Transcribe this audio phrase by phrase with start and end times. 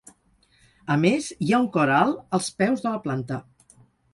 [0.95, 3.43] A més hi ha un cor alt als peus de la planta.